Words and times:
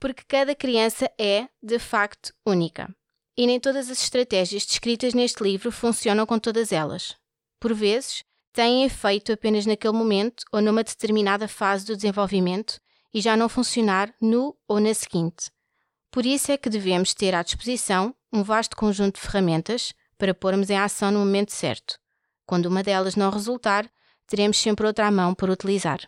Porque 0.00 0.24
cada 0.26 0.54
criança 0.54 1.10
é, 1.18 1.46
de 1.62 1.78
facto, 1.78 2.32
única. 2.44 2.88
E 3.36 3.46
nem 3.46 3.60
todas 3.60 3.90
as 3.90 4.02
estratégias 4.02 4.64
descritas 4.64 5.14
neste 5.14 5.42
livro 5.42 5.70
funcionam 5.70 6.26
com 6.26 6.38
todas 6.38 6.72
elas. 6.72 7.14
Por 7.60 7.74
vezes, 7.74 8.24
têm 8.52 8.84
efeito 8.84 9.32
apenas 9.32 9.66
naquele 9.66 9.92
momento 9.92 10.42
ou 10.50 10.60
numa 10.60 10.82
determinada 10.82 11.46
fase 11.46 11.84
do 11.84 11.94
desenvolvimento 11.94 12.80
e 13.12 13.20
já 13.20 13.36
não 13.36 13.48
funcionar 13.48 14.12
no 14.20 14.56
ou 14.66 14.80
na 14.80 14.94
seguinte. 14.94 15.50
Por 16.10 16.26
isso 16.26 16.50
é 16.50 16.56
que 16.56 16.70
devemos 16.70 17.14
ter 17.14 17.34
à 17.34 17.42
disposição 17.42 18.14
um 18.32 18.42
vasto 18.42 18.76
conjunto 18.76 19.16
de 19.16 19.20
ferramentas 19.20 19.92
para 20.16 20.34
pormos 20.34 20.70
em 20.70 20.78
ação 20.78 21.10
no 21.10 21.20
momento 21.20 21.52
certo. 21.52 21.98
Quando 22.46 22.66
uma 22.66 22.82
delas 22.82 23.16
não 23.16 23.30
resultar, 23.30 23.88
teremos 24.26 24.58
sempre 24.58 24.86
outra 24.86 25.06
à 25.06 25.10
mão 25.10 25.34
para 25.34 25.52
utilizar. 25.52 26.00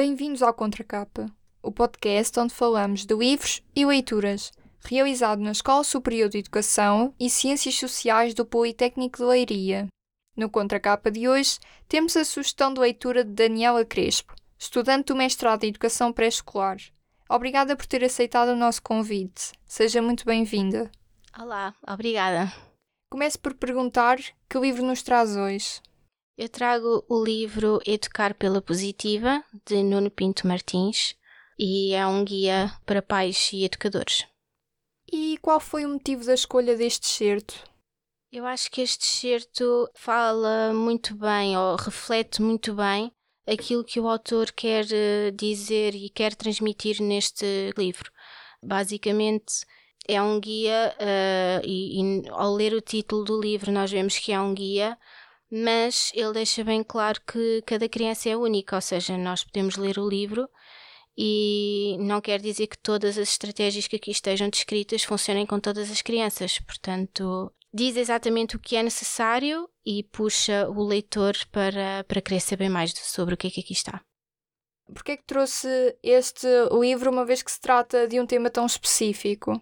Bem-vindos 0.00 0.42
ao 0.42 0.54
Contracapa, 0.54 1.26
o 1.62 1.70
podcast 1.70 2.40
onde 2.40 2.54
falamos 2.54 3.04
de 3.04 3.14
livros 3.14 3.62
e 3.76 3.84
leituras, 3.84 4.50
realizado 4.82 5.42
na 5.42 5.50
Escola 5.50 5.84
Superior 5.84 6.30
de 6.30 6.38
Educação 6.38 7.14
e 7.20 7.28
Ciências 7.28 7.74
Sociais 7.74 8.32
do 8.32 8.46
Politécnico 8.46 9.18
de 9.18 9.24
Leiria. 9.24 9.88
No 10.34 10.48
Contracapa 10.48 11.10
de 11.10 11.28
hoje, 11.28 11.58
temos 11.86 12.16
a 12.16 12.24
sugestão 12.24 12.72
de 12.72 12.80
leitura 12.80 13.22
de 13.22 13.30
Daniela 13.30 13.84
Crespo, 13.84 14.34
estudante 14.58 15.08
do 15.08 15.16
mestrado 15.16 15.64
em 15.64 15.68
Educação 15.68 16.14
Pré-Escolar. 16.14 16.78
Obrigada 17.28 17.76
por 17.76 17.84
ter 17.84 18.02
aceitado 18.02 18.52
o 18.52 18.56
nosso 18.56 18.82
convite. 18.82 19.52
Seja 19.66 20.00
muito 20.00 20.24
bem-vinda. 20.24 20.90
Olá, 21.38 21.74
obrigada. 21.86 22.50
Comece 23.10 23.38
por 23.38 23.52
perguntar 23.52 24.16
que 24.48 24.58
livro 24.58 24.82
nos 24.82 25.02
traz 25.02 25.36
hoje. 25.36 25.82
Eu 26.40 26.48
trago 26.48 27.04
o 27.06 27.22
livro 27.22 27.80
Educar 27.84 28.32
pela 28.32 28.62
Positiva, 28.62 29.44
de 29.66 29.82
Nuno 29.82 30.10
Pinto 30.10 30.46
Martins, 30.46 31.14
e 31.58 31.92
é 31.92 32.06
um 32.06 32.24
guia 32.24 32.72
para 32.86 33.02
pais 33.02 33.50
e 33.52 33.62
educadores. 33.62 34.26
E 35.12 35.36
qual 35.42 35.60
foi 35.60 35.84
o 35.84 35.90
motivo 35.90 36.24
da 36.24 36.32
escolha 36.32 36.74
deste 36.74 37.04
excerto? 37.08 37.62
Eu 38.32 38.46
acho 38.46 38.70
que 38.70 38.80
este 38.80 39.04
excerto 39.04 39.86
fala 39.94 40.72
muito 40.72 41.14
bem, 41.14 41.58
ou 41.58 41.76
reflete 41.76 42.40
muito 42.40 42.72
bem, 42.72 43.12
aquilo 43.46 43.84
que 43.84 44.00
o 44.00 44.08
autor 44.08 44.50
quer 44.50 44.86
eh, 44.90 45.32
dizer 45.32 45.94
e 45.94 46.08
quer 46.08 46.34
transmitir 46.34 47.02
neste 47.02 47.44
livro. 47.76 48.10
Basicamente, 48.62 49.66
é 50.08 50.22
um 50.22 50.40
guia, 50.40 50.96
uh, 50.98 51.66
e, 51.66 52.00
e 52.00 52.28
ao 52.30 52.54
ler 52.54 52.72
o 52.72 52.80
título 52.80 53.24
do 53.24 53.38
livro, 53.38 53.70
nós 53.70 53.90
vemos 53.90 54.18
que 54.18 54.32
é 54.32 54.40
um 54.40 54.54
guia 54.54 54.96
mas 55.50 56.12
ele 56.14 56.32
deixa 56.32 56.62
bem 56.62 56.82
claro 56.82 57.20
que 57.26 57.62
cada 57.66 57.88
criança 57.88 58.28
é 58.28 58.36
única, 58.36 58.76
ou 58.76 58.82
seja, 58.82 59.16
nós 59.18 59.42
podemos 59.42 59.76
ler 59.76 59.98
o 59.98 60.08
livro 60.08 60.48
e 61.16 61.96
não 61.98 62.20
quer 62.20 62.40
dizer 62.40 62.66
que 62.68 62.78
todas 62.78 63.18
as 63.18 63.30
estratégias 63.30 63.86
que 63.86 63.96
aqui 63.96 64.10
estejam 64.10 64.48
descritas 64.48 65.02
funcionem 65.02 65.44
com 65.44 65.58
todas 65.58 65.90
as 65.90 66.00
crianças. 66.00 66.58
Portanto, 66.60 67.52
diz 67.74 67.96
exatamente 67.96 68.56
o 68.56 68.60
que 68.60 68.76
é 68.76 68.82
necessário 68.82 69.68
e 69.84 70.02
puxa 70.04 70.68
o 70.68 70.82
leitor 70.82 71.34
para, 71.50 72.04
para 72.04 72.20
querer 72.20 72.40
saber 72.40 72.68
mais 72.68 72.92
sobre 72.92 73.34
o 73.34 73.36
que 73.36 73.48
é 73.48 73.50
que 73.50 73.60
aqui 73.60 73.72
está. 73.72 74.00
Porquê 74.92 75.12
é 75.12 75.16
que 75.16 75.24
trouxe 75.24 75.68
este 76.02 76.46
livro, 76.72 77.10
uma 77.10 77.24
vez 77.24 77.42
que 77.42 77.52
se 77.52 77.60
trata 77.60 78.08
de 78.08 78.18
um 78.18 78.26
tema 78.26 78.50
tão 78.50 78.66
específico? 78.66 79.60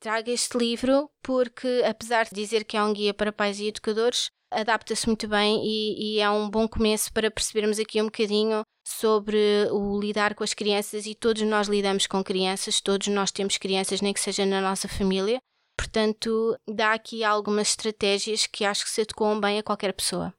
Trago 0.00 0.30
este 0.30 0.56
livro 0.56 1.10
porque, 1.22 1.82
apesar 1.84 2.24
de 2.24 2.34
dizer 2.34 2.64
que 2.64 2.76
é 2.76 2.82
um 2.82 2.92
guia 2.92 3.12
para 3.12 3.32
pais 3.32 3.58
e 3.58 3.66
educadores, 3.66 4.30
adapta-se 4.50 5.06
muito 5.06 5.26
bem 5.26 5.60
e, 5.64 6.16
e, 6.16 6.20
é 6.20 6.30
um 6.30 6.48
bom 6.48 6.68
começo 6.68 7.12
para 7.12 7.30
percebermos 7.30 7.78
aqui 7.78 8.00
um 8.00 8.06
bocadinho 8.06 8.62
sobre 8.86 9.68
o 9.70 9.98
lidar 9.98 10.34
com 10.34 10.44
as 10.44 10.54
crianças 10.54 11.04
e 11.04 11.14
todos 11.14 11.42
nós 11.42 11.68
lidamos 11.68 12.06
com 12.06 12.22
crianças, 12.22 12.80
todos 12.80 13.08
nós 13.08 13.30
temos 13.30 13.58
crianças, 13.58 14.00
nem 14.00 14.14
que 14.14 14.20
seja 14.20 14.46
na 14.46 14.60
nossa 14.60 14.88
família. 14.88 15.38
Portanto, 15.76 16.56
dá 16.66 16.92
aqui 16.92 17.22
algumas 17.22 17.68
estratégias 17.68 18.46
que 18.46 18.64
acho 18.64 18.84
que 18.84 18.90
se 18.90 19.02
adequam 19.02 19.38
bem 19.38 19.58
a 19.58 19.62
qualquer 19.62 19.92
pessoa. 19.92 20.32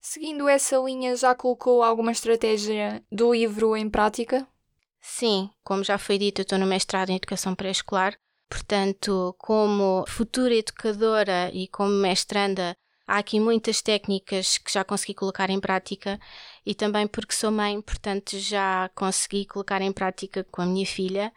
Seguindo 0.00 0.48
essa 0.48 0.76
linha, 0.78 1.14
já 1.14 1.34
colocou 1.34 1.82
alguma 1.82 2.10
estratégia 2.10 3.04
do 3.10 3.32
livro 3.32 3.76
em 3.76 3.88
prática? 3.88 4.46
Sim, 5.00 5.50
como 5.62 5.84
já 5.84 5.98
foi 5.98 6.18
dito, 6.18 6.40
eu 6.40 6.42
estou 6.42 6.58
no 6.58 6.66
mestrado 6.66 7.10
em 7.10 7.16
Educação 7.16 7.54
Pré-Escolar. 7.54 8.16
Portanto, 8.52 9.34
como 9.38 10.04
futura 10.06 10.54
educadora 10.54 11.50
e 11.54 11.66
como 11.68 11.90
mestranda, 11.90 12.76
há 13.06 13.16
aqui 13.16 13.40
muitas 13.40 13.80
técnicas 13.80 14.58
que 14.58 14.70
já 14.70 14.84
consegui 14.84 15.14
colocar 15.14 15.48
em 15.48 15.58
prática 15.58 16.20
e 16.64 16.74
também 16.74 17.06
porque 17.06 17.34
sou 17.34 17.50
mãe, 17.50 17.80
portanto 17.80 18.38
já 18.38 18.90
consegui 18.94 19.46
colocar 19.46 19.80
em 19.80 19.90
prática 19.90 20.44
com 20.44 20.60
a 20.60 20.66
minha 20.66 20.84
filha 20.84 21.32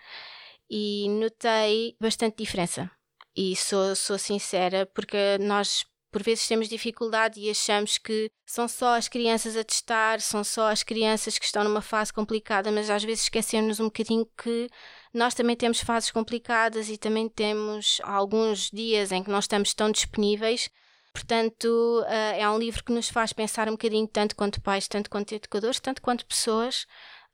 e 0.69 1.07
notei 1.07 1.95
bastante 2.01 2.35
diferença. 2.35 2.91
E 3.33 3.55
sou, 3.55 3.95
sou 3.95 4.17
sincera 4.17 4.85
porque 4.85 5.37
nós 5.39 5.85
por 6.15 6.23
vezes 6.23 6.47
temos 6.47 6.69
dificuldade 6.69 7.41
e 7.41 7.49
achamos 7.49 7.97
que 7.97 8.31
são 8.45 8.69
só 8.69 8.95
as 8.95 9.09
crianças 9.09 9.57
a 9.57 9.65
testar, 9.65 10.21
são 10.21 10.45
só 10.45 10.71
as 10.71 10.81
crianças 10.81 11.37
que 11.37 11.43
estão 11.43 11.61
numa 11.61 11.81
fase 11.81 12.13
complicada, 12.13 12.71
mas 12.71 12.89
às 12.89 13.03
vezes 13.03 13.23
esquecemos 13.23 13.81
um 13.81 13.85
bocadinho 13.85 14.25
que 14.41 14.69
nós 15.13 15.33
também 15.33 15.57
temos 15.57 15.81
fases 15.81 16.11
complicadas 16.11 16.87
e 16.87 16.97
também 16.97 17.27
temos 17.27 17.99
alguns 18.01 18.69
dias 18.71 19.11
em 19.11 19.21
que 19.21 19.29
não 19.29 19.39
estamos 19.39 19.73
tão 19.73 19.91
disponíveis 19.91 20.69
Portanto, 21.11 21.65
uh, 22.03 22.35
é 22.37 22.49
um 22.49 22.57
livro 22.57 22.83
que 22.83 22.93
nos 22.93 23.09
faz 23.09 23.31
pensar 23.33 23.67
um 23.67 23.71
bocadinho, 23.71 24.07
tanto 24.07 24.35
quanto 24.37 24.61
pais, 24.61 24.85
tanto 24.85 25.09
quanto 25.09 25.33
educadores, 25.33 25.79
tanto 25.79 26.01
quanto 26.01 26.25
pessoas, 26.25 26.85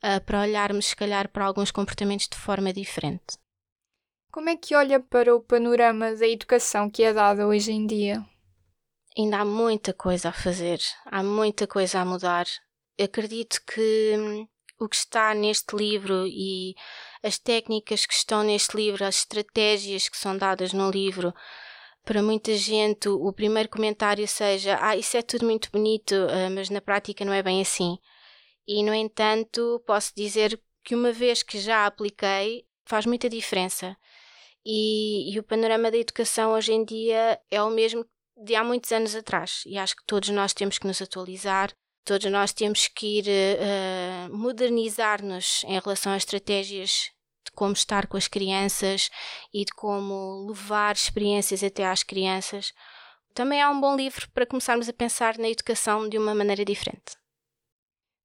uh, 0.03 0.23
para 0.23 0.41
olharmos, 0.41 0.87
se 0.87 0.95
calhar, 0.95 1.29
para 1.29 1.45
alguns 1.45 1.71
comportamentos 1.71 2.27
de 2.27 2.37
forma 2.37 2.73
diferente. 2.73 3.37
Como 4.31 4.49
é 4.49 4.55
que 4.55 4.75
olha 4.75 4.99
para 4.99 5.35
o 5.35 5.41
panorama 5.41 6.13
da 6.15 6.27
educação 6.27 6.89
que 6.89 7.03
é 7.03 7.11
dada 7.11 7.47
hoje 7.47 7.71
em 7.71 7.85
dia? 7.85 8.23
Ainda 9.17 9.39
há 9.39 9.45
muita 9.45 9.93
coisa 9.93 10.29
a 10.29 10.33
fazer, 10.33 10.79
há 11.05 11.21
muita 11.21 11.67
coisa 11.67 11.99
a 11.99 12.05
mudar. 12.05 12.45
Acredito 12.99 13.61
que 13.65 14.15
hum, 14.17 14.47
o 14.79 14.87
que 14.87 14.95
está 14.95 15.33
neste 15.33 15.75
livro 15.75 16.25
e 16.27 16.75
as 17.21 17.37
técnicas 17.37 18.05
que 18.05 18.13
estão 18.13 18.43
neste 18.43 18.75
livro, 18.75 19.03
as 19.03 19.17
estratégias 19.17 20.07
que 20.07 20.17
são 20.17 20.37
dadas 20.37 20.73
no 20.73 20.89
livro, 20.89 21.33
para 22.03 22.23
muita 22.23 22.55
gente 22.55 23.09
o 23.09 23.31
primeiro 23.33 23.69
comentário 23.69 24.27
seja: 24.27 24.77
Ah, 24.81 24.95
isso 24.95 25.17
é 25.17 25.21
tudo 25.21 25.45
muito 25.45 25.69
bonito, 25.71 26.15
ah, 26.15 26.49
mas 26.49 26.69
na 26.69 26.81
prática 26.81 27.25
não 27.25 27.33
é 27.33 27.43
bem 27.43 27.61
assim. 27.61 27.97
E, 28.67 28.83
no 28.83 28.93
entanto, 28.93 29.83
posso 29.85 30.13
dizer 30.15 30.59
que 30.83 30.95
uma 30.95 31.11
vez 31.11 31.43
que 31.43 31.59
já 31.59 31.85
apliquei, 31.85 32.65
faz 32.85 33.05
muita 33.05 33.29
diferença. 33.29 33.95
E, 34.65 35.33
e 35.33 35.39
o 35.39 35.43
panorama 35.43 35.91
da 35.91 35.97
educação 35.97 36.53
hoje 36.53 36.71
em 36.73 36.85
dia 36.85 37.39
é 37.49 37.61
o 37.61 37.69
mesmo 37.69 38.05
de 38.43 38.55
há 38.55 38.63
muitos 38.63 38.91
anos 38.91 39.15
atrás. 39.15 39.63
E 39.65 39.77
acho 39.77 39.95
que 39.95 40.05
todos 40.05 40.29
nós 40.29 40.53
temos 40.53 40.77
que 40.77 40.87
nos 40.87 41.01
atualizar, 41.01 41.71
todos 42.03 42.29
nós 42.31 42.51
temos 42.51 42.87
que 42.87 43.19
ir 43.19 43.25
uh, 43.27 44.35
modernizar-nos 44.35 45.63
em 45.65 45.79
relação 45.79 46.13
a 46.13 46.17
estratégias 46.17 47.11
de 47.45 47.51
como 47.53 47.73
estar 47.73 48.07
com 48.07 48.17
as 48.17 48.27
crianças 48.27 49.09
e 49.53 49.65
de 49.65 49.71
como 49.73 50.47
levar 50.47 50.95
experiências 50.95 51.63
até 51.63 51.85
às 51.85 52.03
crianças. 52.03 52.73
Também 53.33 53.61
é 53.61 53.67
um 53.67 53.79
bom 53.79 53.95
livro 53.95 54.29
para 54.31 54.45
começarmos 54.45 54.89
a 54.89 54.93
pensar 54.93 55.37
na 55.37 55.49
educação 55.49 56.09
de 56.09 56.17
uma 56.17 56.35
maneira 56.35 56.65
diferente. 56.65 57.15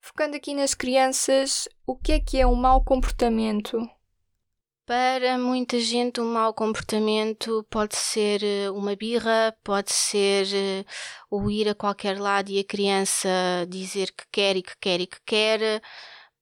Focando 0.01 0.37
aqui 0.37 0.55
nas 0.55 0.75
crianças, 0.75 1.69
o 1.87 1.97
que 1.97 2.13
é 2.13 2.21
que 2.21 2.39
é 2.39 2.47
um 2.47 2.55
mau 2.55 2.83
comportamento? 2.85 3.79
Para 4.87 5.37
muita 5.37 5.81
gente, 5.81 6.21
um 6.21 6.33
mau 6.33 6.55
comportamento 6.55 7.67
pode 7.69 7.97
ser 7.97 8.41
eh, 8.45 8.71
uma 8.71 8.95
birra, 8.95 9.53
pode 9.65 9.93
ser 9.93 10.47
eh, 10.55 10.85
o 11.29 11.51
ir 11.51 11.69
a 11.69 11.75
qualquer 11.75 12.21
lado 12.21 12.51
e 12.51 12.61
a 12.61 12.65
criança 12.65 13.29
dizer 13.69 14.13
que 14.13 14.25
quer 14.31 14.57
e 14.57 14.63
que 14.63 14.77
quer 14.81 15.01
e 15.01 15.07
que 15.09 15.19
quer, 15.27 15.83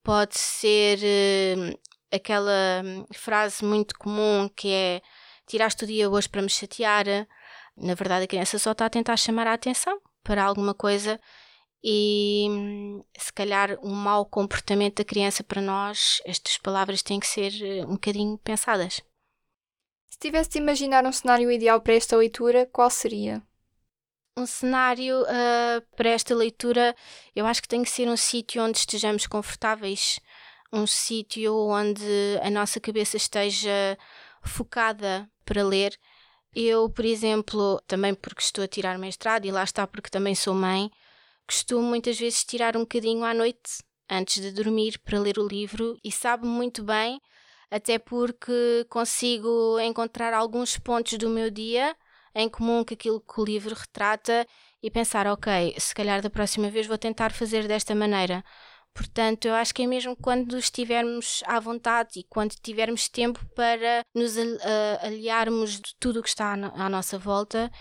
pode 0.02 0.38
ser 0.38 0.98
eh, 1.02 1.78
aquela 2.12 2.82
hum, 2.84 3.06
frase 3.14 3.64
muito 3.64 3.98
comum 3.98 4.46
que 4.54 4.68
é 4.68 5.02
tiraste 5.46 5.84
o 5.84 5.86
dia 5.86 6.10
hoje 6.10 6.28
para 6.28 6.42
me 6.42 6.50
chatear. 6.50 7.06
Na 7.74 7.94
verdade, 7.94 8.24
a 8.24 8.28
criança 8.28 8.58
só 8.58 8.72
está 8.72 8.84
a 8.86 8.90
tentar 8.90 9.16
chamar 9.16 9.46
a 9.46 9.54
atenção 9.54 9.98
para 10.22 10.44
alguma 10.44 10.74
coisa 10.74 11.18
e 11.86 12.48
se 13.18 13.30
calhar 13.30 13.78
um 13.82 13.92
mau 13.92 14.24
comportamento 14.24 14.96
da 14.96 15.04
criança 15.04 15.44
para 15.44 15.60
nós, 15.60 16.22
estas 16.24 16.56
palavras 16.56 17.02
têm 17.02 17.20
que 17.20 17.26
ser 17.26 17.52
eh, 17.62 17.84
um 17.84 17.92
bocadinho 17.92 18.38
pensadas. 18.38 19.02
Se 20.08 20.18
tivesse 20.18 20.48
de 20.48 20.58
imaginar 20.58 21.04
um 21.04 21.12
cenário 21.12 21.52
ideal 21.52 21.78
para 21.82 21.92
esta 21.92 22.16
leitura, 22.16 22.64
qual 22.72 22.88
seria? 22.88 23.42
Um 24.38 24.46
cenário 24.46 25.22
uh, 25.24 25.82
para 25.94 26.08
esta 26.08 26.34
leitura, 26.34 26.96
eu 27.36 27.44
acho 27.44 27.60
que 27.60 27.68
tem 27.68 27.82
que 27.82 27.90
ser 27.90 28.08
um 28.08 28.16
sítio 28.16 28.62
onde 28.62 28.78
estejamos 28.78 29.26
confortáveis, 29.26 30.18
um 30.72 30.86
sítio 30.86 31.54
onde 31.68 32.38
a 32.42 32.48
nossa 32.48 32.80
cabeça 32.80 33.18
esteja 33.18 33.98
focada 34.42 35.30
para 35.44 35.62
ler. 35.62 35.98
Eu, 36.54 36.88
por 36.88 37.04
exemplo, 37.04 37.78
também 37.86 38.14
porque 38.14 38.40
estou 38.40 38.64
a 38.64 38.68
tirar 38.68 38.98
mestrado 38.98 39.44
e 39.44 39.52
lá 39.52 39.62
está 39.62 39.86
porque 39.86 40.08
também 40.08 40.34
sou 40.34 40.54
mãe, 40.54 40.90
costumo 41.46 41.82
muitas 41.82 42.18
vezes 42.18 42.44
tirar 42.44 42.76
um 42.76 42.80
bocadinho 42.80 43.24
à 43.24 43.34
noite 43.34 43.82
antes 44.10 44.40
de 44.42 44.50
dormir 44.52 44.98
para 45.04 45.18
ler 45.18 45.38
o 45.38 45.46
livro 45.46 45.96
e 46.04 46.12
sabe 46.12 46.46
muito 46.46 46.82
bem, 46.82 47.20
até 47.70 47.98
porque 47.98 48.86
consigo 48.88 49.78
encontrar 49.80 50.32
alguns 50.32 50.78
pontos 50.78 51.18
do 51.18 51.28
meu 51.28 51.50
dia 51.50 51.96
em 52.34 52.48
comum 52.48 52.84
com 52.84 52.94
aquilo 52.94 53.20
que 53.20 53.40
o 53.40 53.44
livro 53.44 53.74
retrata 53.74 54.46
e 54.82 54.90
pensar, 54.90 55.26
ok, 55.26 55.74
se 55.78 55.94
calhar 55.94 56.20
da 56.20 56.28
próxima 56.28 56.68
vez 56.68 56.86
vou 56.86 56.98
tentar 56.98 57.32
fazer 57.32 57.66
desta 57.66 57.94
maneira. 57.94 58.44
Portanto, 58.92 59.46
eu 59.46 59.54
acho 59.54 59.74
que 59.74 59.82
é 59.82 59.86
mesmo 59.86 60.16
quando 60.16 60.56
estivermos 60.56 61.42
à 61.46 61.58
vontade 61.58 62.20
e 62.20 62.24
quando 62.24 62.52
tivermos 62.62 63.08
tempo 63.08 63.44
para 63.56 64.04
nos 64.14 64.34
aliarmos 65.00 65.80
de 65.80 65.96
tudo 65.98 66.20
o 66.20 66.22
que 66.22 66.28
está 66.28 66.52
à 66.52 66.88
nossa 66.88 67.18
volta 67.18 67.72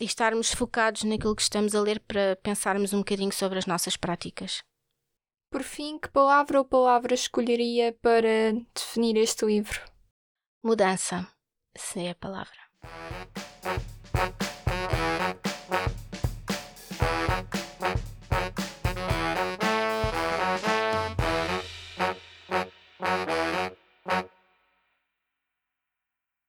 e 0.00 0.04
estarmos 0.04 0.52
focados 0.52 1.04
naquilo 1.04 1.34
que 1.34 1.42
estamos 1.42 1.74
a 1.74 1.80
ler 1.80 2.00
para 2.00 2.36
pensarmos 2.42 2.92
um 2.92 2.98
bocadinho 2.98 3.32
sobre 3.32 3.58
as 3.58 3.66
nossas 3.66 3.96
práticas. 3.96 4.62
Por 5.50 5.62
fim, 5.62 5.98
que 5.98 6.08
palavra 6.08 6.58
ou 6.58 6.64
palavras 6.64 7.20
escolheria 7.20 7.96
para 8.02 8.52
definir 8.74 9.16
este 9.16 9.46
livro? 9.46 9.80
Mudança, 10.62 11.26
se 11.76 12.00
é 12.00 12.10
a 12.10 12.14
palavra. 12.14 12.58